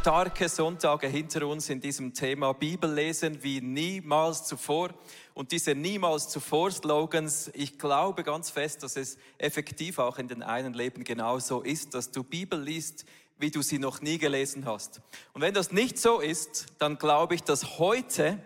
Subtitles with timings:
[0.00, 4.94] starke Sonntage hinter uns in diesem Thema Bibel lesen wie niemals zuvor.
[5.34, 10.42] Und diese niemals zuvor Slogans, ich glaube ganz fest, dass es effektiv auch in den
[10.42, 13.04] einen Leben genauso ist, dass du Bibel liest,
[13.38, 15.02] wie du sie noch nie gelesen hast.
[15.34, 18.38] Und wenn das nicht so ist, dann glaube ich, dass heute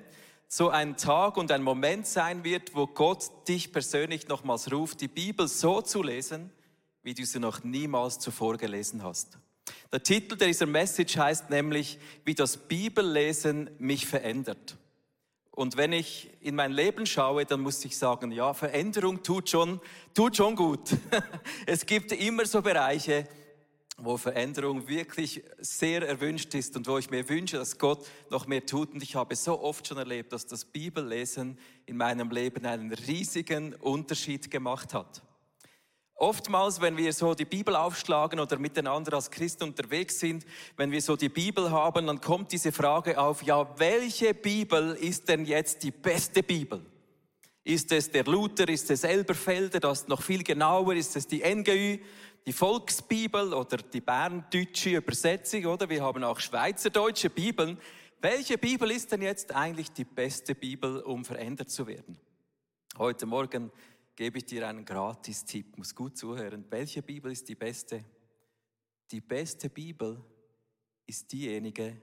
[0.49, 5.09] so ein Tag und ein Moment sein wird, wo Gott dich persönlich nochmals ruft, die
[5.09, 6.51] Bibel so zu lesen,
[7.05, 9.39] wie du sie noch niemals zuvor gelesen hast.
[9.93, 14.77] Der Titel dieser Message heißt nämlich, wie das Bibellesen mich verändert.
[15.51, 19.81] Und wenn ich in mein Leben schaue, dann muss ich sagen, ja, Veränderung tut schon,
[20.13, 20.91] tut schon gut.
[21.67, 23.29] Es gibt immer so Bereiche,
[23.97, 28.67] wo Veränderung wirklich sehr erwünscht ist und wo ich mir wünsche, dass Gott noch mehr
[28.67, 28.93] tut.
[28.93, 31.57] Und ich habe so oft schon erlebt, dass das Bibellesen
[31.87, 35.23] in meinem Leben einen riesigen Unterschied gemacht hat.
[36.17, 41.03] Oftmals, wenn wir so die Bibel aufschlagen oder miteinander als Christen unterwegs sind, wenn wir
[41.03, 45.83] so die Bibel haben, dann kommt diese Frage auf, ja, welche Bibel ist denn jetzt
[45.83, 46.81] die beste Bibel?
[47.65, 51.99] Ist es der Luther, ist es Elberfelder, das noch viel genauer, ist es die NGÜ,
[52.47, 55.89] die Volksbibel oder die berndeutsche Übersetzung, oder?
[55.89, 57.79] Wir haben auch schweizerdeutsche Bibeln.
[58.21, 62.19] Welche Bibel ist denn jetzt eigentlich die beste Bibel, um verändert zu werden?
[62.99, 63.73] Heute Morgen
[64.17, 66.65] gebe ich dir einen Gratis-Tipp, muss gut zuhören.
[66.71, 68.05] Welche Bibel ist die beste?
[69.11, 70.23] Die beste Bibel
[71.07, 72.01] ist diejenige,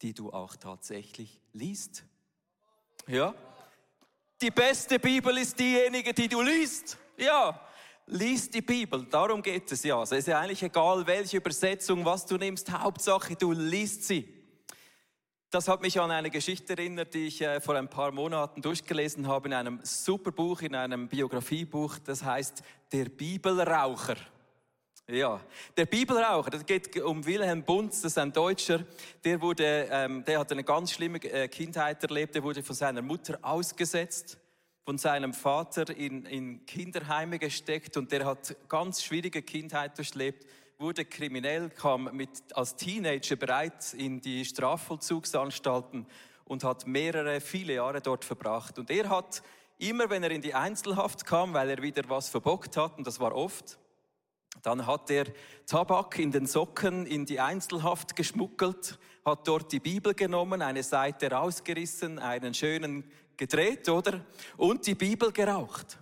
[0.00, 2.04] die du auch tatsächlich liest.
[3.06, 3.34] Ja?
[4.40, 6.96] Die beste Bibel ist diejenige, die du liest.
[7.16, 7.60] Ja,
[8.06, 10.02] liest die Bibel, darum geht es ja.
[10.02, 14.37] Es ist ja eigentlich egal, welche Übersetzung, was du nimmst, Hauptsache du liest sie.
[15.50, 19.26] Das hat mich an eine Geschichte erinnert, die ich äh, vor ein paar Monaten durchgelesen
[19.28, 24.16] habe in einem super Buch, in einem Biografiebuch, das heißt Der Bibelraucher.
[25.06, 25.40] Ja,
[25.74, 28.84] der Bibelraucher, das geht um Wilhelm Bunz, das ist ein Deutscher,
[29.24, 33.00] der wurde, ähm, der hat eine ganz schlimme äh, Kindheit erlebt, der wurde von seiner
[33.00, 34.36] Mutter ausgesetzt,
[34.84, 40.44] von seinem Vater in, in Kinderheime gesteckt und der hat ganz schwierige Kindheit durchlebt
[40.78, 46.06] wurde kriminell, kam mit, als Teenager bereits in die Strafvollzugsanstalten
[46.44, 48.78] und hat mehrere, viele Jahre dort verbracht.
[48.78, 49.42] Und er hat
[49.78, 53.18] immer, wenn er in die Einzelhaft kam, weil er wieder was verbockt hat, und das
[53.18, 53.76] war oft,
[54.62, 55.24] dann hat er
[55.66, 61.32] Tabak in den Socken in die Einzelhaft geschmuggelt, hat dort die Bibel genommen, eine Seite
[61.32, 64.24] rausgerissen, einen schönen gedreht, oder?
[64.56, 65.98] Und die Bibel geraucht.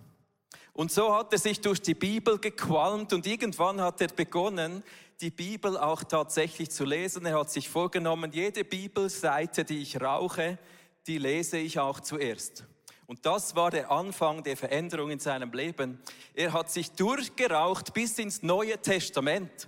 [0.77, 4.83] Und so hat er sich durch die Bibel gequalmt und irgendwann hat er begonnen,
[5.19, 7.25] die Bibel auch tatsächlich zu lesen.
[7.25, 10.59] Er hat sich vorgenommen, jede Bibelseite, die ich rauche,
[11.07, 12.63] die lese ich auch zuerst.
[13.07, 15.99] Und das war der Anfang der Veränderung in seinem Leben.
[16.35, 19.67] Er hat sich durchgeraucht bis ins Neue Testament.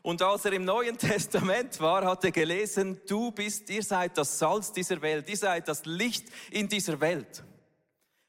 [0.00, 4.38] Und als er im Neuen Testament war, hat er gelesen, du bist, ihr seid das
[4.38, 7.44] Salz dieser Welt, ihr seid das Licht in dieser Welt.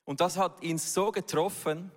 [0.04, 1.90] Und das hat ihn so getroffen,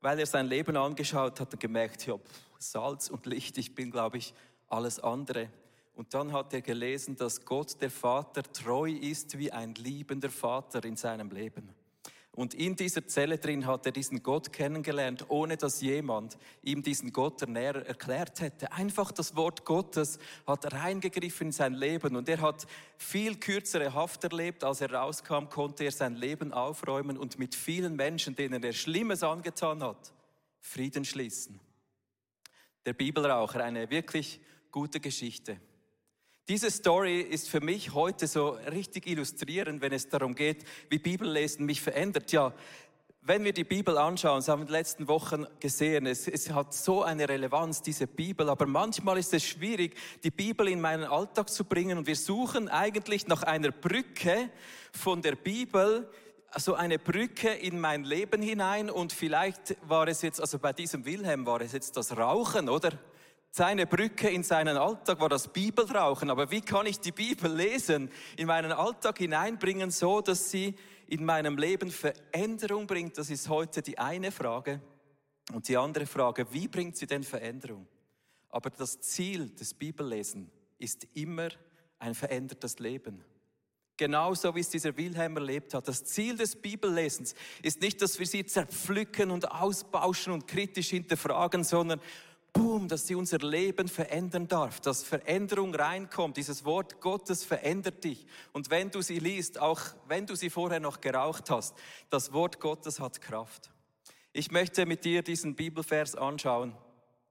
[0.00, 2.18] weil er sein Leben angeschaut hat und gemerkt, ja,
[2.58, 4.34] Salz und Licht, ich bin, glaube ich,
[4.68, 5.48] alles andere.
[5.94, 10.84] Und dann hat er gelesen, dass Gott der Vater treu ist wie ein liebender Vater
[10.84, 11.68] in seinem Leben.
[12.36, 17.10] Und in dieser Zelle drin hat er diesen Gott kennengelernt, ohne dass jemand ihm diesen
[17.10, 18.70] Gott näher erklärt hätte.
[18.72, 22.66] Einfach das Wort Gottes hat reingegriffen in sein Leben und er hat
[22.98, 24.64] viel kürzere Haft erlebt.
[24.64, 29.22] Als er rauskam, konnte er sein Leben aufräumen und mit vielen Menschen, denen er Schlimmes
[29.22, 30.12] angetan hat,
[30.60, 31.58] Frieden schließen.
[32.84, 35.58] Der Bibelraucher, eine wirklich gute Geschichte.
[36.48, 41.66] Diese Story ist für mich heute so richtig illustrierend, wenn es darum geht, wie Bibellesen
[41.66, 42.30] mich verändert.
[42.30, 42.52] Ja,
[43.22, 46.48] wenn wir die Bibel anschauen, das haben wir in den letzten Wochen gesehen, es, es
[46.52, 51.02] hat so eine Relevanz, diese Bibel, aber manchmal ist es schwierig, die Bibel in meinen
[51.02, 54.48] Alltag zu bringen und wir suchen eigentlich nach einer Brücke
[54.92, 56.08] von der Bibel
[56.58, 61.04] so eine Brücke in mein Leben hinein und vielleicht war es jetzt, also bei diesem
[61.04, 62.92] Wilhelm war es jetzt das Rauchen, oder?
[63.56, 66.28] Seine Brücke in seinen Alltag war das Bibelrauchen.
[66.28, 70.74] Aber wie kann ich die Bibel lesen, in meinen Alltag hineinbringen, so dass sie
[71.06, 73.16] in meinem Leben Veränderung bringt?
[73.16, 74.82] Das ist heute die eine Frage.
[75.54, 77.86] Und die andere Frage, wie bringt sie denn Veränderung?
[78.50, 81.48] Aber das Ziel des Bibellesen ist immer
[81.98, 83.24] ein verändertes Leben.
[83.96, 85.88] Genauso wie es dieser Wilhelm erlebt hat.
[85.88, 91.64] Das Ziel des Bibellesens ist nicht, dass wir sie zerpflücken und ausbauschen und kritisch hinterfragen,
[91.64, 92.02] sondern
[92.56, 96.36] boom, dass sie unser Leben verändern darf, dass Veränderung reinkommt.
[96.36, 98.26] Dieses Wort Gottes verändert dich.
[98.52, 101.76] Und wenn du sie liest, auch wenn du sie vorher noch geraucht hast,
[102.10, 103.70] das Wort Gottes hat Kraft.
[104.32, 106.76] Ich möchte mit dir diesen Bibelvers anschauen,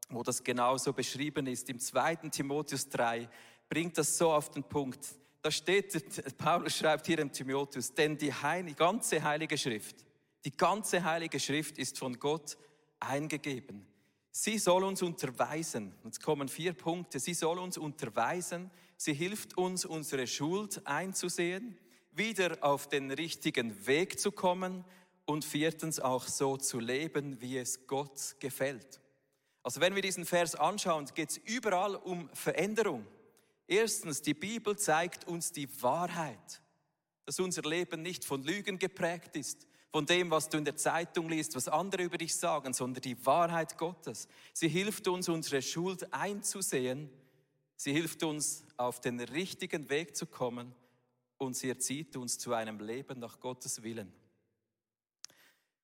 [0.09, 1.69] wo das genauso beschrieben ist.
[1.69, 2.15] Im 2.
[2.29, 3.29] Timotheus 3,
[3.69, 5.07] bringt das so auf den Punkt.
[5.41, 9.97] Da steht, Paulus schreibt hier im Timotheus, denn die heilige, ganze Heilige Schrift,
[10.43, 12.57] die ganze Heilige Schrift ist von Gott
[12.99, 13.85] eingegeben.
[14.37, 15.93] Sie soll uns unterweisen.
[16.03, 17.21] Jetzt kommen vier Punkte.
[17.21, 18.69] Sie soll uns unterweisen.
[18.97, 21.77] Sie hilft uns, unsere Schuld einzusehen,
[22.11, 24.83] wieder auf den richtigen Weg zu kommen
[25.23, 28.99] und viertens auch so zu leben, wie es Gott gefällt.
[29.63, 33.07] Also wenn wir diesen Vers anschauen, geht es überall um Veränderung.
[33.67, 36.61] Erstens, die Bibel zeigt uns die Wahrheit,
[37.23, 41.29] dass unser Leben nicht von Lügen geprägt ist, von dem, was du in der Zeitung
[41.29, 44.27] liest, was andere über dich sagen, sondern die Wahrheit Gottes.
[44.53, 47.09] Sie hilft uns, unsere Schuld einzusehen.
[47.77, 50.73] Sie hilft uns, auf den richtigen Weg zu kommen
[51.37, 54.11] und sie erzieht uns zu einem Leben nach Gottes Willen.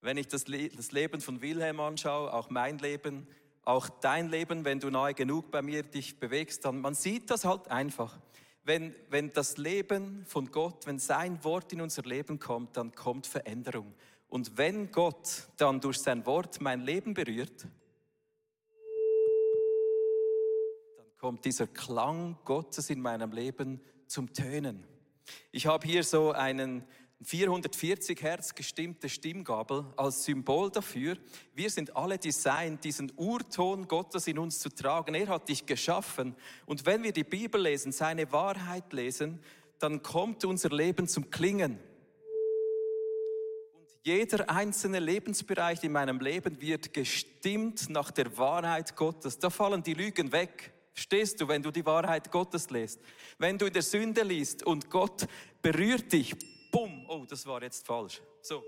[0.02, 3.28] Wenn ich das, Le das Leben von Wilhelm anschaue, auch mein Leben,
[3.64, 7.46] auch dein Leben, wenn du nahe genug bei mir dich bewegst, dann man sieht das
[7.46, 8.20] halt einfach.
[8.64, 13.26] Wenn, wenn das Leben von Gott, wenn sein Wort in unser Leben kommt, dann kommt
[13.26, 13.94] Veränderung.
[14.28, 17.68] Und wenn Gott dann durch sein Wort mein Leben berührt,
[20.96, 24.86] dann kommt dieser Klang Gottes in meinem Leben zum Tönen.
[25.52, 26.84] Ich habe hier so einen
[27.24, 31.18] 440 Hertz gestimmte Stimmgabel als Symbol dafür.
[31.54, 35.14] Wir sind alle designt, diesen Urton Gottes in uns zu tragen.
[35.14, 36.36] Er hat dich geschaffen.
[36.66, 39.40] Und wenn wir die Bibel lesen, seine Wahrheit lesen,
[39.78, 41.80] dann kommt unser Leben zum Klingen.
[43.74, 49.38] Und jeder einzelne Lebensbereich in meinem Leben wird gestimmt nach der Wahrheit Gottes.
[49.38, 50.74] Da fallen die Lügen weg.
[50.94, 53.00] Verstehst du, wenn du die Wahrheit Gottes liest?
[53.38, 55.28] Wenn du in der Sünde liest und Gott
[55.62, 56.36] berührt dich,
[56.72, 58.22] bumm, oh, das war jetzt falsch.
[58.42, 58.64] So.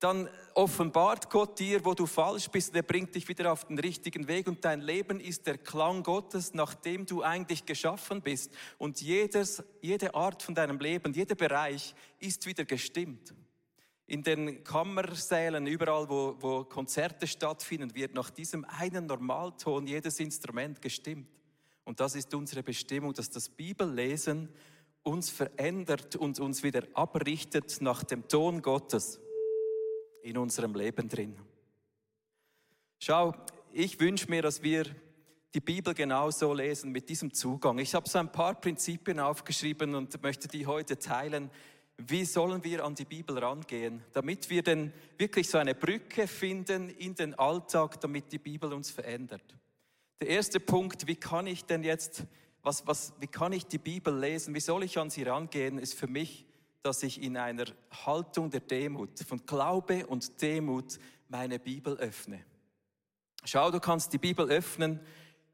[0.00, 4.28] Dann offenbart Gott dir, wo du falsch bist, der bringt dich wieder auf den richtigen
[4.28, 8.52] Weg und dein Leben ist der Klang Gottes, nach dem du eigentlich geschaffen bist.
[8.76, 13.32] Und jedes, jede Art von deinem Leben, jeder Bereich ist wieder gestimmt.
[14.06, 20.82] In den Kammersälen, überall, wo, wo Konzerte stattfinden, wird nach diesem einen Normalton jedes Instrument
[20.82, 21.28] gestimmt.
[21.84, 24.50] Und das ist unsere Bestimmung, dass das Bibellesen
[25.04, 29.20] uns verändert und uns wieder abrichtet nach dem Ton Gottes
[30.22, 31.36] in unserem Leben drin.
[32.98, 33.34] Schau,
[33.72, 34.86] ich wünsche mir, dass wir
[35.54, 37.78] die Bibel genauso lesen mit diesem Zugang.
[37.78, 41.50] Ich habe so ein paar Prinzipien aufgeschrieben und möchte die heute teilen.
[41.96, 46.88] Wie sollen wir an die Bibel rangehen, damit wir denn wirklich so eine Brücke finden
[46.88, 49.54] in den Alltag, damit die Bibel uns verändert?
[50.20, 52.24] Der erste Punkt, wie kann ich denn jetzt
[52.64, 54.54] was, was, wie kann ich die Bibel lesen?
[54.54, 55.78] Wie soll ich an sie rangehen?
[55.78, 56.46] Ist für mich,
[56.82, 57.66] dass ich in einer
[58.06, 62.44] Haltung der Demut, von Glaube und Demut meine Bibel öffne.
[63.44, 65.00] Schau, du kannst die Bibel öffnen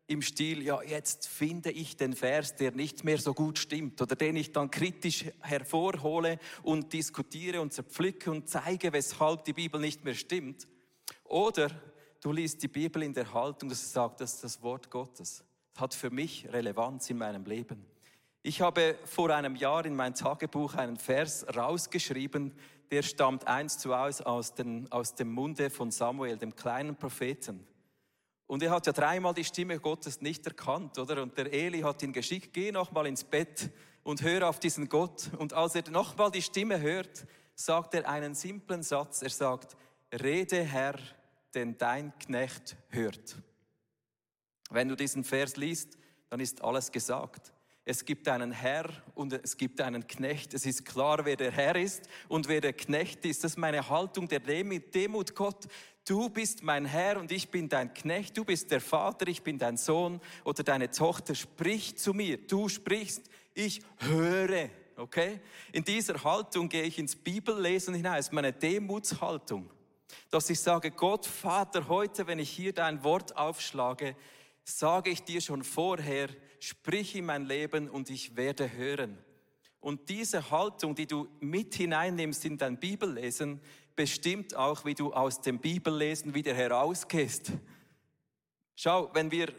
[0.07, 4.17] im Stil, ja, jetzt finde ich den Vers, der nicht mehr so gut stimmt oder
[4.17, 10.05] den ich dann kritisch hervorhole und diskutiere und zerpflücke und zeige, weshalb die Bibel nicht
[10.05, 10.67] mehr stimmt.
[11.25, 11.71] Oder
[12.21, 15.45] du liest die Bibel in der Haltung, dass es sagt, das ist das Wort Gottes
[15.81, 17.85] hat für mich Relevanz in meinem Leben.
[18.43, 22.55] Ich habe vor einem Jahr in mein Tagebuch einen Vers rausgeschrieben,
[22.91, 27.67] der stammt eins zu eins aus, den, aus dem Munde von Samuel, dem kleinen Propheten.
[28.47, 31.23] Und er hat ja dreimal die Stimme Gottes nicht erkannt, oder?
[31.23, 33.71] Und der Eli hat ihn geschickt, geh nochmal ins Bett
[34.03, 35.31] und hör auf diesen Gott.
[35.39, 39.23] Und als er nochmal die Stimme hört, sagt er einen simplen Satz.
[39.23, 39.77] Er sagt,
[40.13, 40.99] rede Herr,
[41.55, 43.37] denn dein Knecht hört.
[44.71, 45.99] Wenn du diesen Vers liest,
[46.29, 47.53] dann ist alles gesagt.
[47.85, 50.55] Es gibt einen Herr und es gibt einen Knecht.
[50.55, 53.43] Es ist klar, wer der Herr ist und wer der Knecht ist.
[53.43, 55.35] Das ist meine Haltung der Demut.
[55.35, 55.67] Gott,
[56.07, 58.37] du bist mein Herr und ich bin dein Knecht.
[58.37, 61.35] Du bist der Vater, ich bin dein Sohn oder deine Tochter.
[61.35, 62.37] Sprich zu mir.
[62.37, 64.69] Du sprichst, ich höre.
[64.97, 65.41] Okay?
[65.73, 69.69] In dieser Haltung gehe ich ins Bibellesen ist meine Demutshaltung.
[70.31, 74.15] Dass ich sage, Gott, Vater, heute, wenn ich hier dein Wort aufschlage,
[74.65, 79.19] sage ich dir schon vorher, sprich in mein Leben und ich werde hören.
[79.81, 83.61] Und diese Haltung, die du mit hineinnimmst in dein Bibellesen,
[83.97, 87.53] bestimmt auch, wie du aus dem Bibellesen wieder herausgehst.
[88.77, 89.53] Schau, wenn wir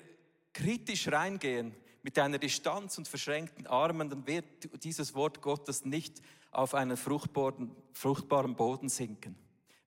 [0.54, 6.74] kritisch reingehen, mit einer Distanz und verschränkten Armen, dann wird dieses Wort Gottes nicht auf
[6.74, 9.36] einen fruchtbaren, fruchtbaren Boden sinken.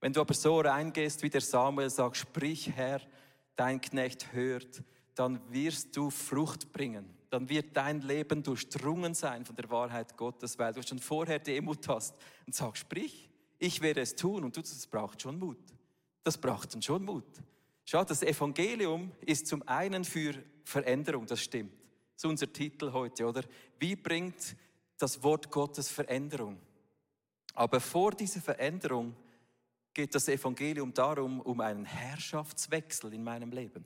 [0.01, 3.01] Wenn du aber so reingehst, wie der Samuel sagt, sprich Herr,
[3.57, 4.83] dein Knecht hört,
[5.15, 7.09] dann wirst du Frucht bringen.
[7.31, 11.89] Dann wird dein Leben durchdrungen sein von der Wahrheit Gottes, weil du schon vorher Demut
[11.89, 12.15] hast
[12.47, 13.29] und sagst, sprich,
[13.59, 14.45] ich werde es tun.
[14.45, 15.59] Und du, das braucht schon Mut.
[16.23, 17.25] Das braucht dann schon Mut.
[17.85, 21.73] Schau, das Evangelium ist zum einen für Veränderung, das stimmt.
[22.15, 23.43] Das ist unser Titel heute, oder?
[23.79, 24.57] Wie bringt
[24.97, 26.59] das Wort Gottes Veränderung?
[27.55, 29.15] Aber vor dieser Veränderung
[29.93, 33.85] geht das Evangelium darum, um einen Herrschaftswechsel in meinem Leben.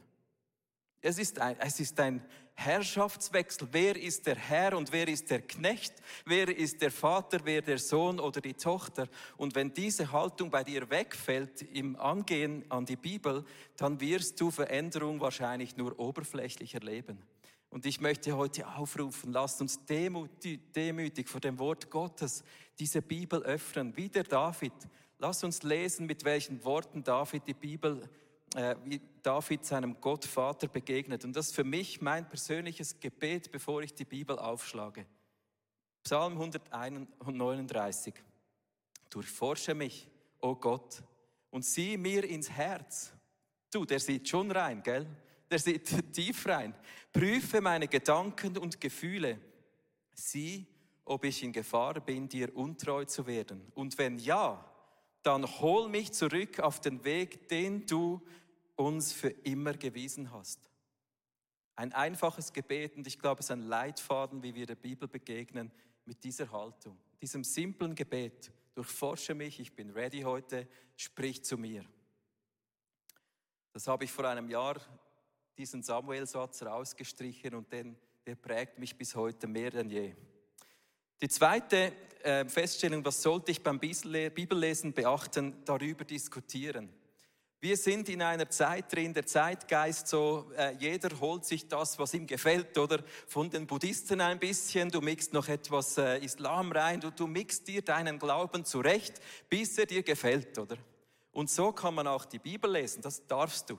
[1.01, 2.25] Es ist, ein, es ist ein
[2.55, 3.69] Herrschaftswechsel.
[3.71, 5.95] Wer ist der Herr und wer ist der Knecht?
[6.25, 9.09] Wer ist der Vater, wer der Sohn oder die Tochter?
[9.37, 13.45] Und wenn diese Haltung bei dir wegfällt im Angehen an die Bibel,
[13.77, 17.23] dann wirst du Veränderung wahrscheinlich nur oberflächlich erleben.
[17.71, 22.43] Und ich möchte heute aufrufen, lasst uns demütig vor dem Wort Gottes
[22.79, 24.73] diese Bibel öffnen, wie der David.
[25.19, 28.09] Lasst uns lesen, mit welchen Worten David die Bibel
[28.55, 31.25] äh, wie David seinem Gottvater begegnet.
[31.25, 35.07] Und das ist für mich mein persönliches Gebet, bevor ich die Bibel aufschlage.
[36.03, 38.15] Psalm 139.
[39.11, 40.09] Durchforsche mich,
[40.41, 41.03] o oh Gott,
[41.51, 43.13] und sieh mir ins Herz.
[43.71, 45.07] Du, der sieht schon rein, gell?
[45.51, 46.75] Der sieht tief rein.
[47.13, 49.39] Prüfe meine Gedanken und Gefühle.
[50.15, 50.67] Sieh,
[51.05, 53.73] ob ich in Gefahr bin, dir untreu zu werden.
[53.75, 54.65] Und wenn ja,
[55.29, 58.23] dann hol mich zurück auf den Weg, den du
[58.77, 60.71] uns für immer gewiesen hast.
[61.77, 65.71] Ein einfaches Gebet und ich glaube, es ist ein Leitfaden, wie wir der Bibel begegnen
[66.07, 68.51] mit dieser Haltung, diesem simplen Gebet.
[68.75, 70.67] Durchforsche mich, ich bin ready heute,
[70.97, 71.85] sprich zu mir.
[73.75, 74.81] Das habe ich vor einem Jahr,
[75.59, 80.15] diesen Samuel-Satz rausgestrichen und den, der prägt mich bis heute mehr denn je.
[81.21, 86.91] Die zweite äh, Feststellung, was sollte ich beim Bibellesen beachten, darüber diskutieren.
[87.61, 92.15] Wir sind in einer Zeit drin, der Zeitgeist so, äh, jeder holt sich das, was
[92.15, 97.01] ihm gefällt, oder von den Buddhisten ein bisschen, du mixt noch etwas äh, Islam rein,
[97.01, 100.77] du, du mixt dir deinen Glauben zurecht, bis er dir gefällt, oder?
[101.33, 103.79] Und so kann man auch die Bibel lesen, das darfst du.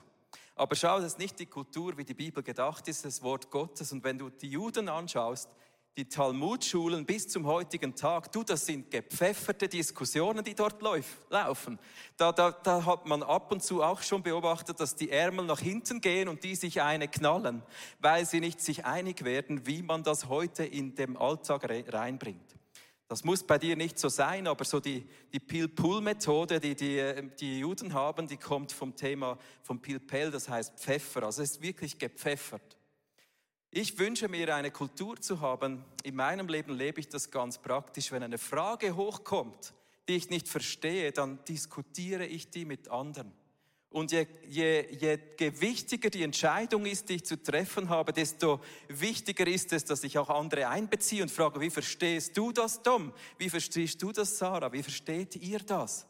[0.56, 3.92] Aber schau, das ist nicht die Kultur, wie die Bibel gedacht ist, das Wort Gottes.
[3.92, 5.48] Und wenn du die Juden anschaust,
[5.96, 11.78] die Talmudschulen bis zum heutigen Tag, du, das sind gepfefferte Diskussionen, die dort laufen.
[12.16, 15.60] Da, da, da hat man ab und zu auch schon beobachtet, dass die Ärmel nach
[15.60, 17.62] hinten gehen und die sich eine knallen,
[17.98, 22.56] weil sie nicht sich einig werden, wie man das heute in dem Alltag reinbringt.
[23.10, 27.58] Das muss bei dir nicht so sein, aber so die, die Pil-Pul-Methode, die, die die
[27.58, 31.24] Juden haben, die kommt vom Thema vom Pilpel, das heißt Pfeffer.
[31.24, 32.79] Also es ist wirklich gepfeffert.
[33.72, 35.84] Ich wünsche mir eine Kultur zu haben.
[36.02, 38.10] In meinem Leben lebe ich das ganz praktisch.
[38.10, 39.74] Wenn eine Frage hochkommt,
[40.08, 43.32] die ich nicht verstehe, dann diskutiere ich die mit anderen.
[43.90, 49.46] Und je, je, je gewichtiger die Entscheidung ist, die ich zu treffen habe, desto wichtiger
[49.46, 53.12] ist es, dass ich auch andere einbeziehe und frage, wie verstehst du das, Tom?
[53.38, 54.72] Wie verstehst du das, Sarah?
[54.72, 56.06] Wie versteht ihr das?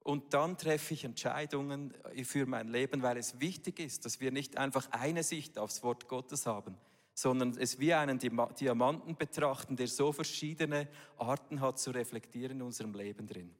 [0.00, 1.94] Und dann treffe ich Entscheidungen
[2.24, 6.08] für mein Leben, weil es wichtig ist, dass wir nicht einfach eine Sicht aufs Wort
[6.08, 6.76] Gottes haben,
[7.14, 12.92] sondern es wie einen Diamanten betrachten, der so verschiedene Arten hat zu reflektieren in unserem
[12.94, 13.54] Leben drin.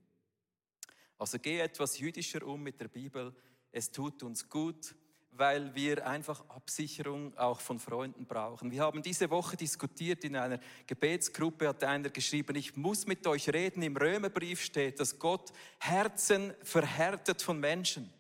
[1.17, 3.33] Also geh etwas jüdischer um mit der Bibel.
[3.71, 4.97] Es tut uns gut,
[5.31, 8.71] weil wir einfach Absicherung auch von Freunden brauchen.
[8.71, 13.49] Wir haben diese Woche diskutiert in einer Gebetsgruppe, hat einer geschrieben, ich muss mit euch
[13.49, 13.83] reden.
[13.83, 18.13] Im Römerbrief steht, dass Gott Herzen verhärtet von Menschen.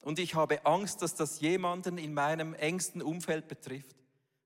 [0.00, 3.99] Und ich habe Angst, dass das jemanden in meinem engsten Umfeld betrifft.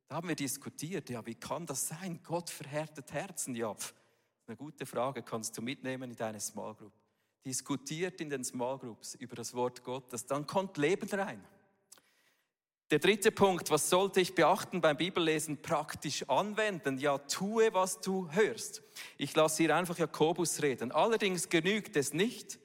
[0.07, 2.21] Da haben wir diskutiert, ja, wie kann das sein?
[2.23, 3.55] Gott verhärtet Herzen.
[3.55, 3.75] Ja,
[4.47, 6.93] eine gute Frage, kannst du mitnehmen in deine Small Group.
[7.45, 11.45] Diskutiert in den Small Groups über das Wort Gottes, dann kommt Leben rein.
[12.91, 15.61] Der dritte Punkt, was sollte ich beachten beim Bibellesen?
[15.61, 16.99] Praktisch anwenden.
[16.99, 18.83] Ja, tue, was du hörst.
[19.17, 20.93] Ich lasse hier einfach Jakobus reden.
[20.93, 22.59] Allerdings genügt es nicht,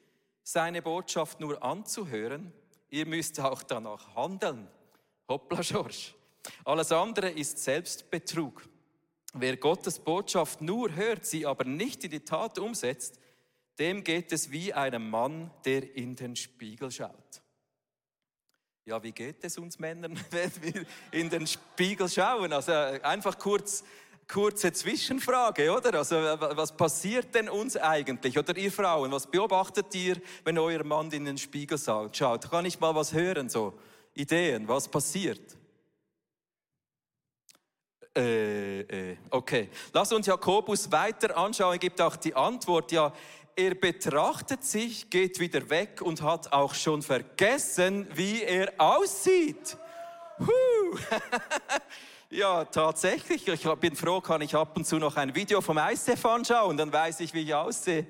[0.43, 2.51] seine Botschaft nur anzuhören.
[2.89, 4.67] Ihr müsst auch danach handeln.
[5.27, 6.13] Hoppla, Schorsch.
[6.65, 8.67] Alles andere ist Selbstbetrug.
[9.33, 13.19] Wer Gottes Botschaft nur hört, sie aber nicht in die Tat umsetzt,
[13.77, 17.41] dem geht es wie einem Mann, der in den Spiegel schaut.
[18.85, 22.51] Ja, wie geht es uns Männern, wenn wir in den Spiegel schauen?
[22.51, 23.83] Also einfach kurz,
[24.27, 25.93] kurze Zwischenfrage, oder?
[25.93, 28.37] Also was passiert denn uns eigentlich?
[28.37, 32.49] Oder ihr Frauen, was beobachtet ihr, wenn euer Mann in den Spiegel schaut?
[32.49, 33.77] Kann ich mal was hören, so
[34.15, 35.58] Ideen, was passiert?
[38.15, 39.69] Äh, äh, okay.
[39.93, 41.73] Lass uns Jakobus weiter anschauen.
[41.73, 42.91] Er gibt auch die Antwort.
[42.91, 43.13] Ja,
[43.55, 49.77] er betrachtet sich, geht wieder weg und hat auch schon vergessen, wie er aussieht.
[50.39, 50.97] Huh.
[52.29, 53.47] ja, tatsächlich.
[53.47, 56.91] Ich bin froh, kann ich ab und zu noch ein Video vom ICF anschauen, dann
[56.91, 58.07] weiß ich, wie ich aussehe.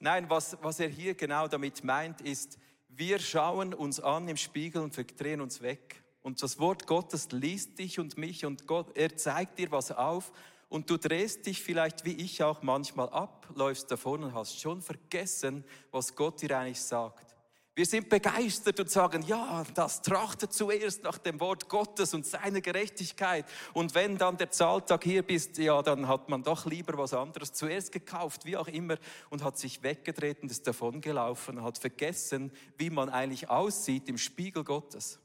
[0.00, 4.82] Nein, was, was er hier genau damit meint, ist, wir schauen uns an im Spiegel
[4.82, 9.16] und verdrehen uns weg Und das Wort Gottes liest dich und mich und Gott, er
[9.16, 10.30] zeigt dir was auf
[10.68, 14.82] und du drehst dich vielleicht wie ich auch manchmal ab, läufst davon und hast schon
[14.82, 17.34] vergessen, was Gott dir eigentlich sagt.
[17.74, 22.60] Wir sind begeistert und sagen, ja, das trachtet zuerst nach dem Wort Gottes und seiner
[22.60, 23.46] Gerechtigkeit.
[23.72, 27.54] Und wenn dann der Zahltag hier bist, ja, dann hat man doch lieber was anderes
[27.54, 28.98] zuerst gekauft, wie auch immer,
[29.30, 34.62] und hat sich weggedreht und ist davongelaufen, hat vergessen, wie man eigentlich aussieht im Spiegel
[34.62, 35.20] Gottes.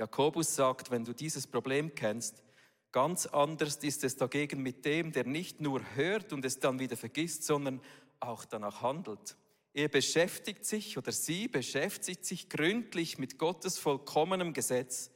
[0.00, 2.42] Jakobus sagt, wenn du dieses Problem kennst,
[2.90, 6.96] ganz anders ist es dagegen mit dem, der nicht nur hört und es dann wieder
[6.96, 7.82] vergisst, sondern
[8.18, 9.36] auch danach handelt.
[9.74, 15.10] Er beschäftigt sich oder sie beschäftigt sich gründlich mit Gottes vollkommenem Gesetz,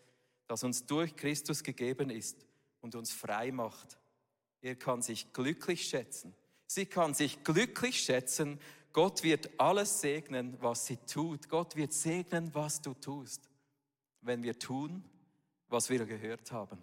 [0.48, 2.44] das uns durch Christus gegeben ist
[2.82, 3.98] und uns frei macht.
[4.60, 6.34] Er kann sich glücklich schätzen.
[6.66, 8.60] Sie kann sich glücklich schätzen.
[8.92, 11.48] Gott wird alles segnen, was sie tut.
[11.48, 13.48] Gott wird segnen, was du tust,
[14.24, 15.04] wenn wir tun,
[15.68, 16.78] was wir gehört haben.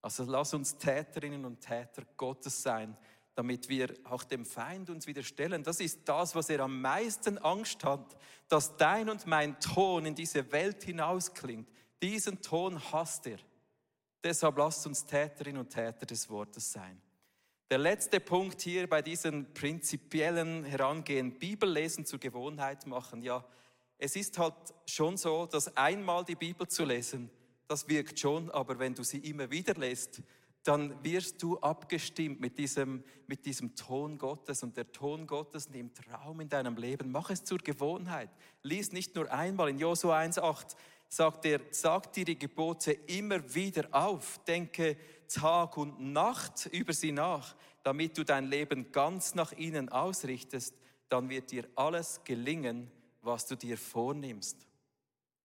[0.00, 2.96] Also lass uns Täterinnen und Täter Gottes sein,
[3.34, 5.62] damit wir auch dem Feind uns wieder stellen.
[5.62, 8.16] Das ist das, was er am meisten Angst hat,
[8.48, 11.68] dass dein und mein Ton in diese Welt hinausklingt.
[12.02, 13.38] Diesen Ton hasst er.
[14.22, 17.00] Deshalb lasst uns Täterinnen und Täter des Wortes sein.
[17.70, 23.22] Der letzte Punkt hier bei diesem prinzipiellen Herangehen, Bibellesen zur Gewohnheit machen.
[23.22, 23.44] Ja,
[23.98, 24.54] es ist halt
[24.86, 27.30] schon so, dass einmal die Bibel zu lesen,
[27.66, 30.22] das wirkt schon, aber wenn du sie immer wieder lässt,
[30.62, 35.98] dann wirst du abgestimmt mit diesem, mit diesem Ton Gottes und der Ton Gottes nimmt
[36.12, 37.10] Raum in deinem Leben.
[37.10, 38.30] Mach es zur Gewohnheit.
[38.62, 39.70] Lies nicht nur einmal.
[39.70, 40.76] In Josua 1,8
[41.08, 44.38] sagt er, sag dir die Gebote immer wieder auf.
[44.44, 44.96] Denke
[45.28, 50.74] Tag und Nacht über sie nach, damit du dein Leben ganz nach ihnen ausrichtest.
[51.08, 52.90] Dann wird dir alles gelingen,
[53.28, 54.66] was du dir vornimmst.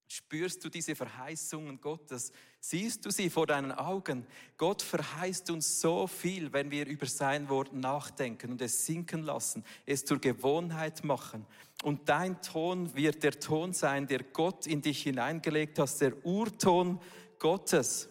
[0.08, 2.32] Spürst du diese Verheißungen Gottes?
[2.60, 4.26] Siehst du sie vor deinen Augen?
[4.58, 9.66] Gott verheißt uns so viel, wenn wir über sein Wort nachdenken und es sinken lassen,
[9.86, 11.46] es zur Gewohnheit machen.
[11.84, 17.02] Und dein Ton wird der Ton sein, der Gott in dich hineingelegt hat, der Urton
[17.40, 18.08] Gottes.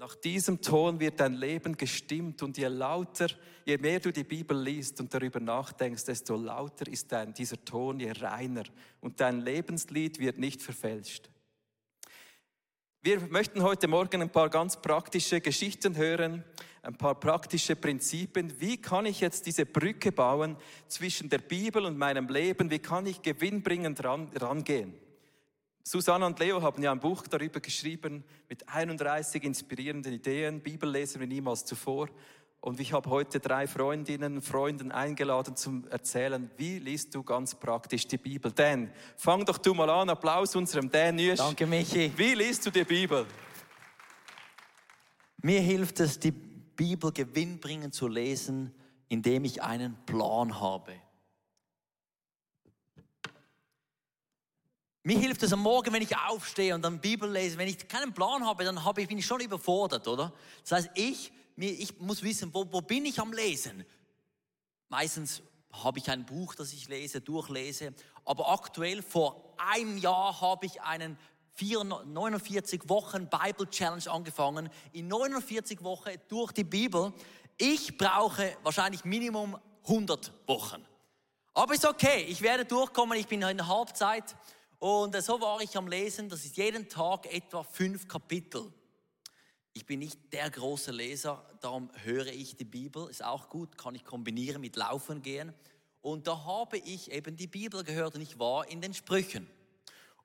[0.00, 3.26] Nach diesem Ton wird dein Leben gestimmt und je lauter,
[3.66, 8.00] je mehr du die Bibel liest und darüber nachdenkst, desto lauter ist dein, dieser Ton,
[8.00, 8.62] je reiner
[9.02, 11.28] und dein Lebenslied wird nicht verfälscht.
[13.02, 16.44] Wir möchten heute Morgen ein paar ganz praktische Geschichten hören,
[16.80, 18.58] ein paar praktische Prinzipien.
[18.58, 20.56] Wie kann ich jetzt diese Brücke bauen
[20.88, 22.70] zwischen der Bibel und meinem Leben?
[22.70, 24.94] Wie kann ich gewinnbringend ran, rangehen?
[25.82, 30.60] Susanne und Leo haben ja ein Buch darüber geschrieben mit 31 inspirierenden Ideen.
[30.60, 32.08] Bibel lesen wir niemals zuvor.
[32.60, 37.54] Und ich habe heute drei Freundinnen und Freunden eingeladen zum Erzählen, wie liest du ganz
[37.54, 38.52] praktisch die Bibel.
[38.52, 40.10] Dan, fang doch du mal an.
[40.10, 41.38] Applaus unserem Dan Nüsch.
[41.38, 42.12] Danke, Michi.
[42.16, 43.24] Wie liest du die Bibel?
[45.42, 48.74] Mir hilft es, die Bibel gewinnbringend zu lesen,
[49.08, 50.92] indem ich einen Plan habe.
[55.02, 57.56] Mir hilft es am Morgen, wenn ich aufstehe und dann Bibel lese.
[57.56, 60.32] Wenn ich keinen Plan habe, dann habe ich, bin ich schon überfordert, oder?
[60.62, 63.86] Das heißt, ich, mir, ich muss wissen, wo, wo bin ich am Lesen?
[64.90, 67.94] Meistens habe ich ein Buch, das ich lese, durchlese.
[68.26, 71.16] Aber aktuell, vor einem Jahr, habe ich einen
[71.58, 74.68] 49 Wochen Bible Challenge angefangen.
[74.92, 77.12] In 49 Wochen durch die Bibel.
[77.56, 80.84] Ich brauche wahrscheinlich Minimum 100 Wochen.
[81.54, 83.18] Aber ist okay, ich werde durchkommen.
[83.18, 84.36] Ich bin in der Halbzeit.
[84.80, 88.72] Und äh, so war ich am Lesen, das ist jeden Tag etwa fünf Kapitel.
[89.74, 93.94] Ich bin nicht der große Leser, darum höre ich die Bibel, ist auch gut, kann
[93.94, 95.52] ich kombinieren mit Laufen gehen.
[96.00, 99.46] Und da habe ich eben die Bibel gehört und ich war in den Sprüchen.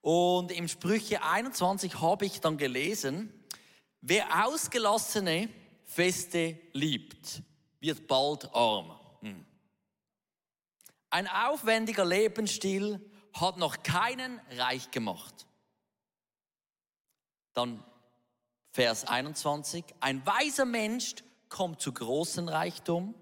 [0.00, 3.30] Und im Sprüche 21 habe ich dann gelesen,
[4.00, 5.50] wer ausgelassene
[5.84, 7.42] Feste liebt,
[7.80, 8.98] wird bald arm.
[9.20, 9.44] Hm.
[11.10, 13.00] Ein aufwendiger Lebensstil
[13.40, 15.46] hat noch keinen reich gemacht.
[17.52, 17.82] Dann
[18.72, 19.84] Vers 21.
[20.00, 21.14] Ein weiser Mensch
[21.48, 23.14] kommt zu großem Reichtum,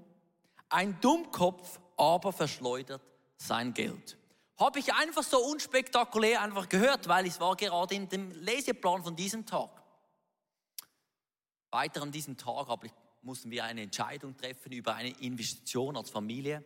[0.69, 3.03] ein Dummkopf aber verschleudert
[3.37, 4.17] sein Geld.
[4.59, 9.15] Habe ich einfach so unspektakulär einfach gehört, weil es war gerade in dem Leseplan von
[9.15, 9.83] diesem Tag.
[11.71, 12.69] Weiter an diesem Tag
[13.23, 16.65] mussten wir eine Entscheidung treffen über eine Investition als Familie.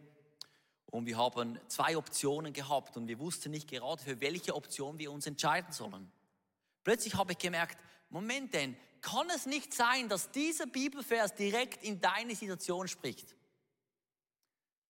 [0.91, 5.13] Und wir haben zwei Optionen gehabt und wir wussten nicht gerade, für welche Option wir
[5.13, 6.11] uns entscheiden sollen.
[6.83, 12.01] Plötzlich habe ich gemerkt, Moment denn, kann es nicht sein, dass dieser Bibelvers direkt in
[12.01, 13.37] deine Situation spricht?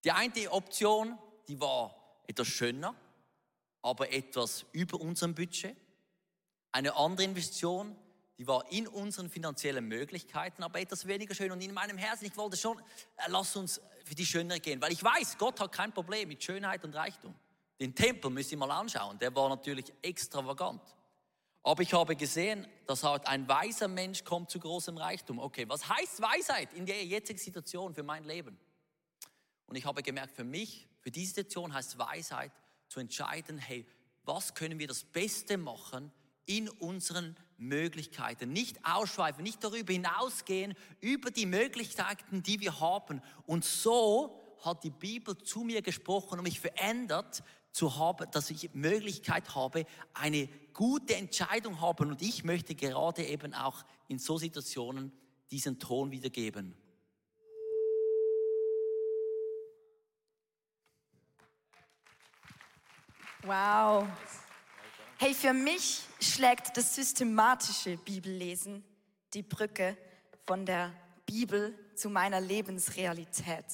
[0.05, 2.95] Die eine Option, die war etwas schöner,
[3.83, 5.77] aber etwas über unserem Budget.
[6.71, 7.97] Eine andere Investition,
[8.39, 11.51] die war in unseren finanziellen Möglichkeiten, aber etwas weniger schön.
[11.51, 14.93] Und in meinem Herzen, ich wollte schon, äh, lass uns für die Schönere gehen, weil
[14.93, 17.35] ich weiß, Gott hat kein Problem mit Schönheit und Reichtum.
[17.81, 20.83] Den Tempel müsst ihr mal anschauen, der war natürlich extravagant.
[21.65, 25.41] Aber ich habe gesehen, dass halt ein weiser Mensch kommt zu großem Reichtum.
[25.41, 28.57] Okay, was heißt Weisheit in der jetzigen Situation für mein Leben?
[29.67, 32.53] Und ich habe gemerkt, für mich, für diese Situation heißt Weisheit
[32.89, 33.85] zu entscheiden, hey,
[34.25, 36.13] was können wir das Beste machen
[36.49, 38.53] in unseren Möglichkeiten.
[38.53, 43.21] Nicht ausschweifen, nicht darüber hinausgehen, über die Möglichkeiten, die wir haben.
[43.47, 48.71] Und so hat die Bibel zu mir gesprochen und mich verändert, zu haben, dass ich
[48.73, 49.85] Möglichkeit habe,
[50.15, 52.11] eine gute Entscheidung haben.
[52.11, 55.13] Und ich möchte gerade eben auch in so Situationen
[55.51, 56.75] diesen Ton wiedergeben.
[63.43, 64.09] Wow.
[65.21, 68.85] Hey, für mich schlägt das systematische Bibellesen
[69.35, 69.99] die Brücke
[70.47, 70.93] von der
[71.27, 73.65] Bibel zu meiner Lebensrealität.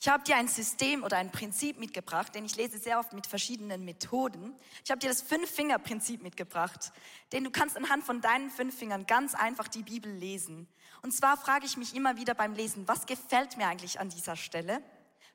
[0.00, 3.26] Ich habe dir ein System oder ein Prinzip mitgebracht, denn ich lese sehr oft mit
[3.26, 4.54] verschiedenen Methoden.
[4.84, 6.92] Ich habe dir das Fünf-Finger-Prinzip mitgebracht,
[7.32, 10.68] denn du kannst anhand von deinen fünf Fingern ganz einfach die Bibel lesen.
[11.02, 14.36] Und zwar frage ich mich immer wieder beim Lesen, was gefällt mir eigentlich an dieser
[14.36, 14.80] Stelle?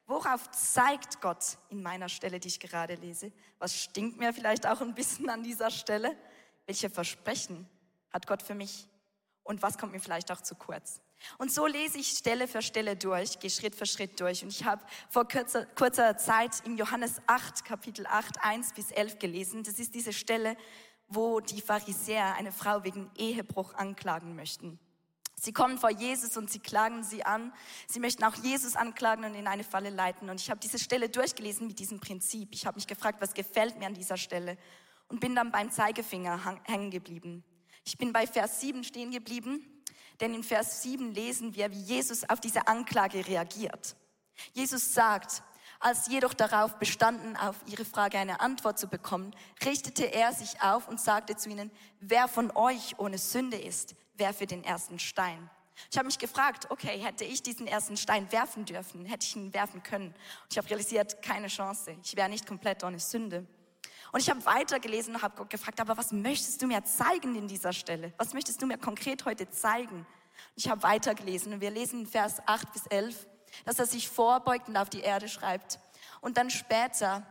[0.05, 3.31] Worauf zeigt Gott in meiner Stelle, die ich gerade lese?
[3.59, 6.15] Was stinkt mir vielleicht auch ein bisschen an dieser Stelle?
[6.65, 7.67] Welche Versprechen
[8.11, 8.87] hat Gott für mich?
[9.43, 11.01] Und was kommt mir vielleicht auch zu kurz?
[11.37, 14.43] Und so lese ich Stelle für Stelle durch, gehe Schritt für Schritt durch.
[14.43, 19.19] Und ich habe vor kurzer, kurzer Zeit im Johannes 8, Kapitel 8, 1 bis 11
[19.19, 19.63] gelesen.
[19.63, 20.57] Das ist diese Stelle,
[21.07, 24.79] wo die Pharisäer eine Frau wegen Ehebruch anklagen möchten.
[25.43, 27.51] Sie kommen vor Jesus und sie klagen sie an.
[27.85, 30.29] Sie möchten auch Jesus anklagen und in eine Falle leiten.
[30.29, 32.53] Und ich habe diese Stelle durchgelesen mit diesem Prinzip.
[32.53, 34.57] Ich habe mich gefragt, was gefällt mir an dieser Stelle
[35.09, 37.43] und bin dann beim Zeigefinger hängen geblieben.
[37.83, 39.83] Ich bin bei Vers 7 stehen geblieben,
[40.21, 43.97] denn in Vers 7 lesen wir, wie Jesus auf diese Anklage reagiert.
[44.53, 45.43] Jesus sagt,
[45.83, 50.87] als jedoch darauf bestanden, auf ihre Frage eine Antwort zu bekommen, richtete er sich auf
[50.87, 55.49] und sagte zu ihnen, wer von euch ohne Sünde ist, werfe den ersten Stein.
[55.91, 59.53] Ich habe mich gefragt, okay, hätte ich diesen ersten Stein werfen dürfen, hätte ich ihn
[59.53, 60.07] werfen können.
[60.07, 61.97] Und ich habe realisiert, keine Chance.
[62.03, 63.45] Ich wäre nicht komplett ohne Sünde.
[64.11, 67.47] Und ich habe weitergelesen und habe Gott gefragt, aber was möchtest du mir zeigen in
[67.47, 68.13] dieser Stelle?
[68.17, 69.97] Was möchtest du mir konkret heute zeigen?
[69.97, 70.05] Und
[70.55, 73.27] ich habe weitergelesen und wir lesen Vers 8 bis 11,
[73.65, 75.79] dass er sich vorbeugt und auf die Erde schreibt.
[76.21, 77.25] Und dann später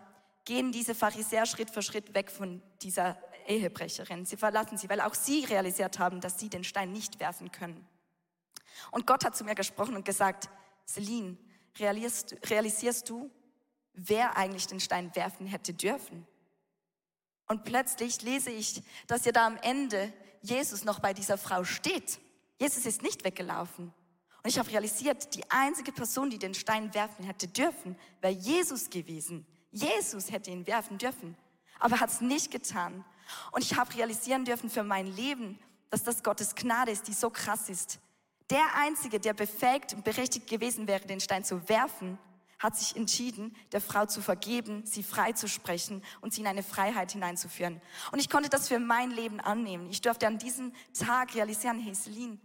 [0.45, 4.25] gehen diese Pharisäer Schritt für Schritt weg von dieser Ehebrecherin.
[4.27, 7.87] Sie verlassen sie, weil auch sie realisiert haben, dass sie den Stein nicht werfen können.
[8.91, 10.49] Und Gott hat zu mir gesprochen und gesagt,
[10.87, 11.37] Celine,
[11.79, 13.31] realisierst, realisierst du,
[13.93, 16.27] wer eigentlich den Stein werfen hätte dürfen?
[17.47, 22.19] Und plötzlich lese ich, dass ja da am Ende Jesus noch bei dieser Frau steht.
[22.59, 23.93] Jesus ist nicht weggelaufen.
[24.43, 28.91] Und ich habe realisiert, die einzige Person, die den Stein werfen hätte dürfen, wäre Jesus
[28.91, 29.47] gewesen.
[29.71, 31.37] Jesus hätte ihn werfen dürfen,
[31.79, 33.05] aber hat es nicht getan.
[33.53, 35.59] Und ich habe realisieren dürfen für mein Leben,
[35.91, 38.01] dass das Gottes Gnade ist, die so krass ist.
[38.51, 42.19] Der Einzige, der befähigt und berechtigt gewesen wäre, den Stein zu werfen,
[42.59, 46.63] hat sich entschieden, der Frau zu vergeben, sie frei zu sprechen und sie in eine
[46.63, 47.81] Freiheit hineinzuführen.
[48.13, 49.89] Und ich konnte das für mein Leben annehmen.
[49.91, 52.39] Ich durfte an diesem Tag realisieren, hey Celine,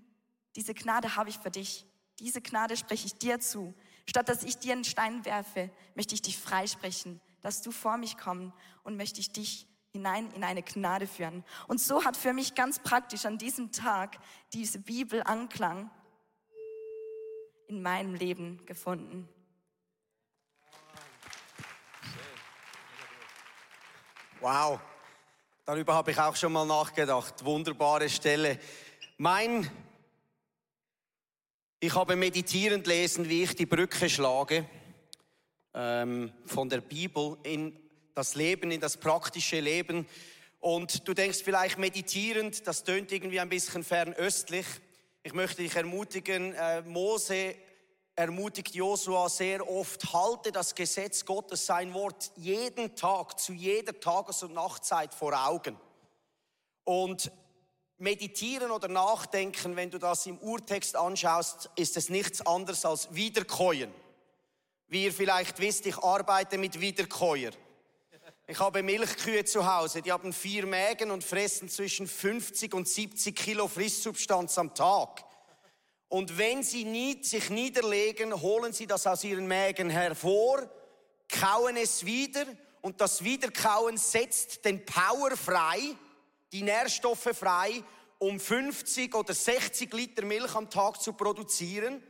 [0.57, 1.85] diese Gnade habe ich für dich.
[2.19, 3.75] Diese Gnade spreche ich dir zu.
[4.07, 8.17] Statt dass ich dir einen Stein werfe, möchte ich dich freisprechen, dass du vor mich
[8.17, 8.51] kommen
[8.83, 11.43] und möchte ich dich hinein in eine Gnade führen.
[11.67, 14.17] Und so hat für mich ganz praktisch an diesem Tag
[14.51, 15.91] diese Bibel Anklang
[17.67, 19.29] in meinem Leben gefunden.
[24.39, 24.79] Wow,
[25.65, 27.45] darüber habe ich auch schon mal nachgedacht.
[27.45, 28.59] Wunderbare Stelle.
[29.17, 29.69] Mein,
[31.79, 34.67] ich habe meditierend lesen, wie ich die Brücke schlage
[35.75, 37.77] ähm, von der Bibel in
[38.15, 40.07] das Leben, in das praktische Leben.
[40.59, 44.65] Und du denkst vielleicht meditierend, das tönt irgendwie ein bisschen fernöstlich.
[45.21, 47.53] Ich möchte dich ermutigen, äh, Mose
[48.15, 54.41] ermutigt Josua sehr oft, halte das Gesetz Gottes, sein Wort, jeden Tag, zu jeder Tages-
[54.41, 55.77] und Nachtzeit vor Augen.
[56.83, 57.31] Und
[57.97, 63.91] meditieren oder nachdenken, wenn du das im Urtext anschaust, ist es nichts anderes als Wiederkäuen.
[64.87, 67.51] Wie ihr vielleicht wisst, ich arbeite mit Wiederkäuer.
[68.49, 73.35] Ich habe Milchkühe zu Hause, die haben vier Mägen und fressen zwischen 50 und 70
[73.35, 75.25] Kilo Frisssubstanz am Tag.
[76.07, 80.69] Und wenn sie nie, sich niederlegen, holen sie das aus ihren Mägen hervor,
[81.27, 82.45] kauen es wieder
[82.79, 85.97] und das Wiederkauen setzt den Power frei,
[86.51, 87.83] die Nährstoffe frei,
[88.19, 92.01] um 50 oder 60 Liter Milch am Tag zu produzieren.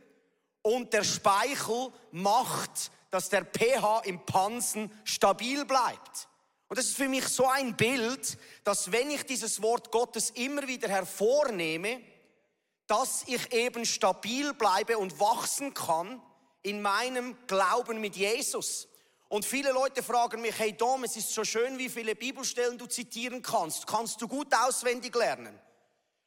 [0.62, 6.28] Und der Speichel macht, dass der pH im Pansen stabil bleibt.
[6.68, 10.66] Und das ist für mich so ein Bild, dass wenn ich dieses Wort Gottes immer
[10.68, 12.00] wieder hervornehme,
[12.86, 16.20] dass ich eben stabil bleibe und wachsen kann
[16.62, 18.88] in meinem Glauben mit Jesus.
[19.28, 22.86] Und viele Leute fragen mich, hey Dom, es ist so schön, wie viele Bibelstellen du
[22.86, 23.86] zitieren kannst.
[23.86, 25.58] Kannst du gut auswendig lernen?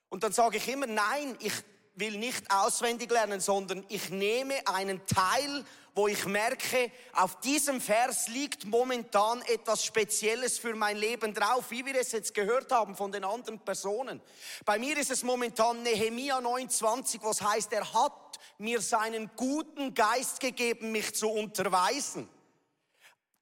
[0.10, 1.54] Und dann sage ich immer, nein, ich
[1.96, 8.28] will nicht auswendig lernen, sondern ich nehme einen Teil, wo ich merke, auf diesem Vers
[8.28, 13.12] liegt momentan etwas Spezielles für mein Leben drauf, wie wir es jetzt gehört haben von
[13.12, 14.22] den anderen Personen.
[14.64, 20.40] Bei mir ist es momentan Nehemia 29, was heißt, er hat mir seinen guten Geist
[20.40, 22.30] gegeben, mich zu unterweisen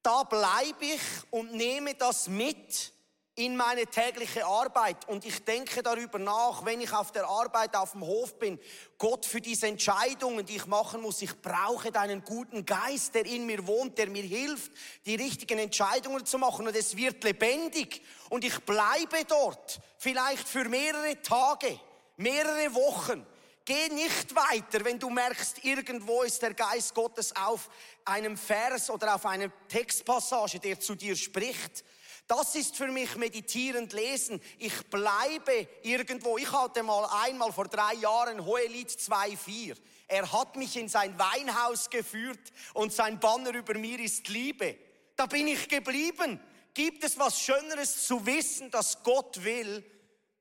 [0.02, 2.92] da bleibe ich und nehme das mit
[3.36, 5.08] in meine tägliche Arbeit.
[5.08, 8.58] Und ich denke darüber nach, wenn ich auf der Arbeit auf dem Hof bin,
[8.98, 13.46] Gott für diese Entscheidungen, die ich machen muss, ich brauche deinen guten Geist, der in
[13.46, 14.72] mir wohnt, der mir hilft,
[15.06, 16.66] die richtigen Entscheidungen zu machen.
[16.66, 18.02] Und es wird lebendig.
[18.28, 21.80] Und ich bleibe dort, vielleicht für mehrere Tage,
[22.16, 23.26] mehrere Wochen
[23.64, 27.68] Geh nicht weiter, wenn du merkst, irgendwo ist der Geist Gottes auf
[28.04, 31.84] einem Vers oder auf einer Textpassage, der zu dir spricht.
[32.26, 34.40] Das ist für mich meditierend lesen.
[34.58, 36.38] Ich bleibe irgendwo.
[36.38, 39.76] Ich hatte mal einmal vor drei Jahren Hohelied 2,4.
[40.06, 44.78] Er hat mich in sein Weinhaus geführt und sein Banner über mir ist Liebe.
[45.16, 46.40] Da bin ich geblieben.
[46.72, 49.84] Gibt es was Schöneres zu wissen, dass Gott will,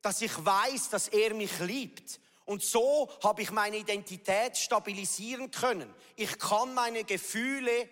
[0.02, 2.20] dass ich weiß, dass er mich liebt?
[2.50, 5.94] Und so habe ich meine Identität stabilisieren können.
[6.16, 7.88] Ich kann meine Gefühle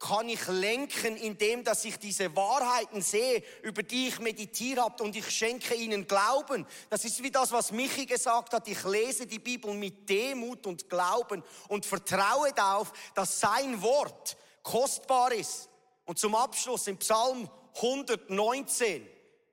[0.00, 5.14] kann ich lenken, indem dass ich diese Wahrheiten sehe, über die ich meditiert habe und
[5.14, 6.66] ich schenke ihnen Glauben.
[6.88, 8.66] Das ist wie das, was Michi gesagt hat.
[8.66, 15.32] Ich lese die Bibel mit Demut und Glauben und vertraue darauf, dass sein Wort kostbar
[15.32, 15.68] ist.
[16.04, 19.06] Und zum Abschluss im Psalm 119,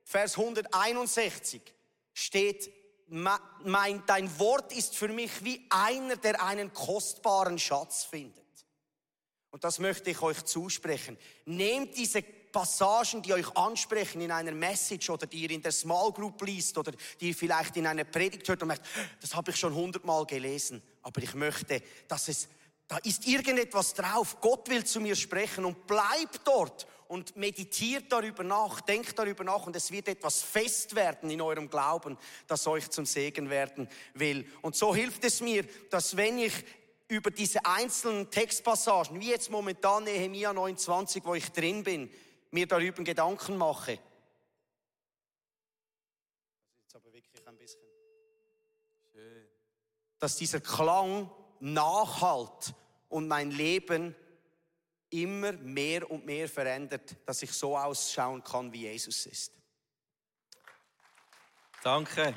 [0.04, 1.62] Vers 161
[2.16, 2.72] steht
[3.10, 8.44] mein, dein Wort ist für mich wie einer, der einen kostbaren Schatz findet.
[9.52, 11.18] Und das möchte ich euch zusprechen.
[11.46, 16.12] Nehmt diese Passagen, die euch ansprechen in einer Message oder die ihr in der Small
[16.12, 18.86] Group liest oder die ihr vielleicht in einer Predigt hört und merkt,
[19.22, 22.50] das habe ich schon hundertmal gelesen, aber ich möchte, dass es,
[22.88, 24.40] da ist irgendetwas drauf.
[24.42, 29.66] Gott will zu mir sprechen und bleibt dort und meditiert darüber nach, denkt darüber nach
[29.66, 32.18] und es wird etwas fest werden in eurem Glauben,
[32.48, 34.46] das euch zum Segen werden will.
[34.62, 36.54] Und so hilft es mir, dass wenn ich
[37.08, 42.12] über diese einzelnen Textpassagen, wie jetzt momentan Nehemia 29, wo ich drin bin,
[42.52, 43.98] mir darüber Gedanken mache.
[46.66, 47.82] Das ist jetzt aber wirklich ein bisschen.
[49.14, 49.48] Schön.
[50.20, 52.74] Dass dieser Klang nachhalt
[53.10, 54.16] und mein Leben
[55.10, 59.54] immer mehr und mehr verändert, dass ich so ausschauen kann, wie Jesus ist.
[61.84, 62.36] Danke.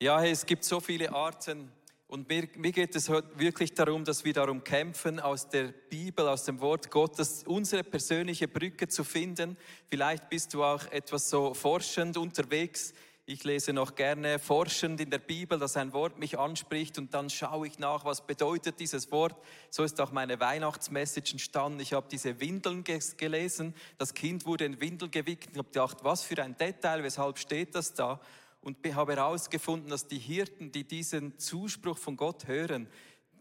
[0.00, 1.72] Ja, es gibt so viele Arten
[2.08, 6.44] und mir, mir, geht es wirklich darum, dass wir darum kämpfen, aus der Bibel, aus
[6.44, 9.56] dem Wort Gottes unsere persönliche Brücke zu finden.
[9.88, 12.92] Vielleicht bist du auch etwas so forschend unterwegs
[13.32, 17.30] ich lese noch gerne forschend in der Bibel, dass ein Wort mich anspricht und dann
[17.30, 19.34] schaue ich nach, was bedeutet dieses Wort.
[19.70, 21.80] So ist auch meine Weihnachtsmessage entstanden.
[21.80, 23.74] Ich habe diese Windeln gelesen.
[23.96, 25.52] Das Kind wurde in Windeln gewickelt.
[25.52, 28.20] Ich habe gedacht, was für ein Detail, weshalb steht das da?
[28.60, 32.86] Und habe herausgefunden, dass die Hirten, die diesen Zuspruch von Gott hören,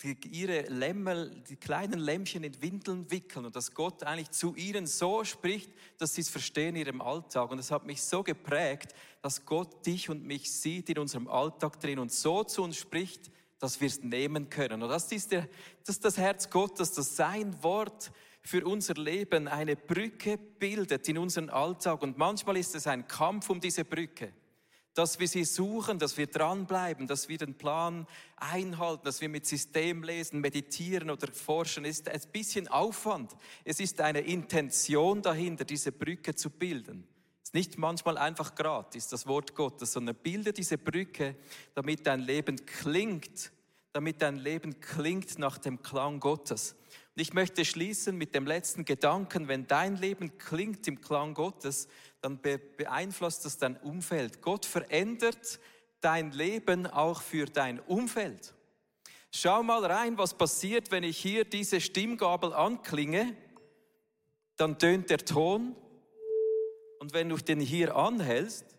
[0.03, 4.87] die ihre Lämmel, die kleinen Lämmchen in Windeln wickeln und dass Gott eigentlich zu ihnen
[4.87, 7.51] so spricht, dass sie es verstehen in ihrem Alltag.
[7.51, 11.79] Und es hat mich so geprägt, dass Gott dich und mich sieht in unserem Alltag
[11.79, 14.81] drin und so zu uns spricht, dass wir es nehmen können.
[14.81, 15.47] Und das ist, der,
[15.85, 18.11] das ist das Herz Gottes, dass sein Wort
[18.41, 22.01] für unser Leben eine Brücke bildet in unseren Alltag.
[22.01, 24.33] Und manchmal ist es ein Kampf um diese Brücke
[24.93, 29.45] dass wir sie suchen, dass wir dranbleiben, dass wir den Plan einhalten, dass wir mit
[29.45, 33.31] System lesen, meditieren oder forschen, ist ein bisschen Aufwand.
[33.63, 37.07] Es ist eine Intention dahinter, diese Brücke zu bilden.
[37.41, 41.35] Es ist nicht manchmal einfach gratis, das Wort Gottes, sondern bilde diese Brücke,
[41.73, 43.51] damit dein Leben klingt,
[43.93, 46.75] damit dein Leben klingt nach dem Klang Gottes.
[47.15, 51.87] Und ich möchte schließen mit dem letzten Gedanken, wenn dein Leben klingt im Klang Gottes,
[52.21, 54.41] dann beeinflusst das dein Umfeld.
[54.41, 55.59] Gott verändert
[56.01, 58.53] dein Leben auch für dein Umfeld.
[59.31, 63.35] Schau mal rein, was passiert, wenn ich hier diese Stimmgabel anklinge.
[64.57, 65.75] Dann tönt der Ton
[66.99, 68.77] Und wenn du den hier anhältst,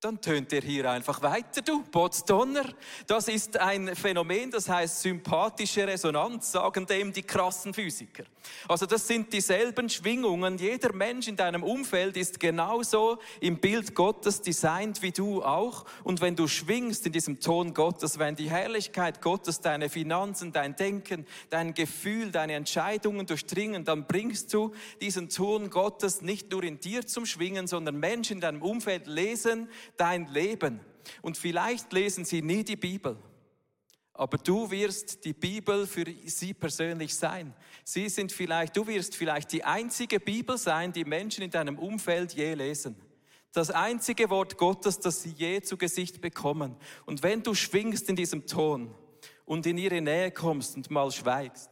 [0.00, 2.64] dann tönt er hier einfach weiter, du, Potsdonner.
[3.08, 8.22] Das ist ein Phänomen, das heißt sympathische Resonanz, sagen dem die krassen Physiker.
[8.68, 10.56] Also das sind dieselben Schwingungen.
[10.56, 15.84] Jeder Mensch in deinem Umfeld ist genauso im Bild Gottes designt wie du auch.
[16.04, 20.76] Und wenn du schwingst in diesem Ton Gottes, wenn die Herrlichkeit Gottes deine Finanzen, dein
[20.76, 26.78] Denken, dein Gefühl, deine Entscheidungen durchdringen, dann bringst du diesen Ton Gottes nicht nur in
[26.78, 29.68] dir zum Schwingen, sondern Menschen in deinem Umfeld lesen,
[30.00, 30.80] dein Leben.
[31.22, 33.16] Und vielleicht lesen sie nie die Bibel.
[34.18, 37.54] Aber du wirst die Bibel für sie persönlich sein.
[37.84, 42.32] Sie sind vielleicht, du wirst vielleicht die einzige Bibel sein, die Menschen in deinem Umfeld
[42.32, 42.96] je lesen.
[43.52, 46.76] Das einzige Wort Gottes, das sie je zu Gesicht bekommen.
[47.06, 48.92] Und wenn du schwingst in diesem Ton
[49.44, 51.70] und in ihre Nähe kommst und mal schweigst,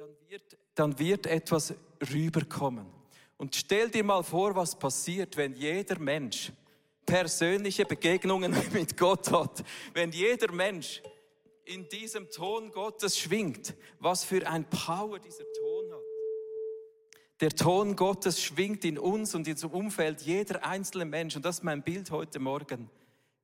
[0.00, 1.74] dann wird, dann wird etwas
[2.12, 2.86] rüberkommen.
[3.36, 6.52] Und stell dir mal vor, was passiert, wenn jeder Mensch
[7.06, 11.02] persönliche Begegnungen mit Gott hat, wenn jeder Mensch
[11.64, 16.00] in diesem Ton Gottes schwingt, was für ein Power dieser Ton hat.
[17.40, 21.36] Der Ton Gottes schwingt in uns und in unserem Umfeld jeder einzelne Mensch.
[21.36, 22.90] Und das ist mein Bild heute Morgen.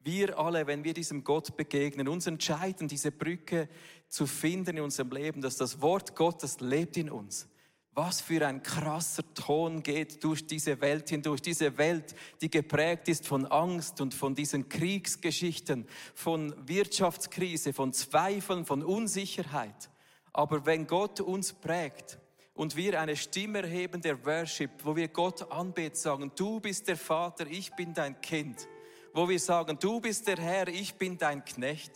[0.01, 3.69] Wir alle, wenn wir diesem Gott begegnen, uns entscheiden, diese Brücke
[4.09, 7.49] zu finden in unserem Leben, dass das Wort Gottes lebt in uns
[7.97, 11.41] was für ein krasser Ton geht durch diese Welt hindurch.
[11.41, 18.67] Diese Welt, die geprägt ist von Angst und von diesen Kriegsgeschichten, von Wirtschaftskrise, von Zweifeln,
[18.67, 19.89] von Unsicherheit.
[20.35, 22.19] Aber wenn Gott uns prägt
[22.53, 26.99] und wir eine Stimme erheben der Worship, wo wir Gott anbeten, sagen, du bist der
[26.99, 28.69] Vater, ich bin dein Kind.
[29.15, 31.93] Wo wir sagen, du bist der Herr, ich bin dein Knecht.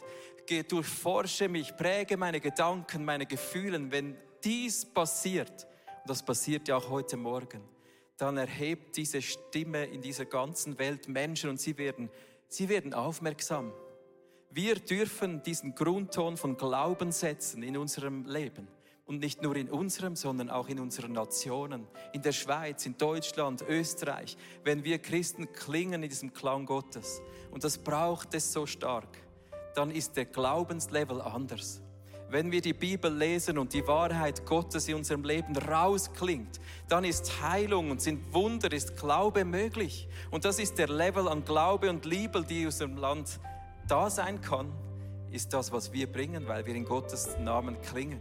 [0.47, 3.93] Geh, durchforsche mich, präge meine Gedanken, meine Gefühle.
[3.93, 5.67] Wenn dies passiert,
[6.03, 7.63] und das passiert ja auch heute Morgen,
[8.17, 12.11] dann erhebt diese Stimme in dieser ganzen Welt Menschen und sie werden,
[12.49, 13.73] sie werden aufmerksam.
[14.51, 18.69] Wir dürfen diesen Grundton von Glauben setzen in unserem Leben.
[19.07, 23.63] Und nicht nur in unserem, sondern auch in unseren Nationen, in der Schweiz, in Deutschland,
[23.63, 24.37] Österreich.
[24.63, 29.09] Wenn wir Christen klingen in diesem Klang Gottes, und das braucht es so stark,
[29.75, 31.83] dann ist der Glaubenslevel anders.
[32.31, 37.43] Wenn wir die Bibel lesen und die Wahrheit Gottes in unserem Leben rausklingt, dann ist
[37.43, 40.09] Heilung und sind Wunder, ist Glaube möglich.
[40.31, 43.41] Und das ist der Level an Glaube und Liebe, die in unserem Land
[43.89, 44.73] da sein kann,
[45.33, 48.21] ist das, was wir bringen, weil wir in Gottes Namen klingen.